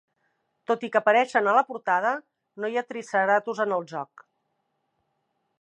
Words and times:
Tot 0.71 0.85
i 0.87 0.89
que 0.95 0.99
apareixen 1.01 1.49
a 1.51 1.53
la 1.57 1.63
portada, 1.67 2.15
no 2.63 2.71
hi 2.73 2.81
ha 2.83 2.87
Triceratos 2.89 3.65
en 3.67 3.79
el 3.79 3.89
joc. 3.95 4.29